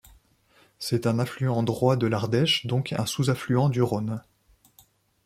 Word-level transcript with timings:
C'est 0.79 1.05
un 1.05 1.19
affluent 1.19 1.61
droit 1.61 1.95
de 1.95 2.07
l'Ardèche, 2.07 2.65
donc 2.65 2.91
un 2.93 3.05
sous-affluent 3.05 3.69
du 3.69 3.83
Rhône. 3.83 4.23